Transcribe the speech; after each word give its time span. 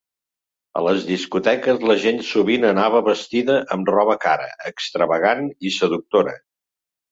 A 0.79 0.81
les 0.85 1.03
discoteques 1.09 1.85
la 1.89 1.97
gent 2.05 2.21
sovint 2.29 2.65
anava 2.71 3.03
vestida 3.09 3.59
amb 3.77 3.93
roba 3.95 4.17
cara, 4.27 4.51
extravagant 4.73 5.47
i 5.71 5.77
seductora. 5.79 6.37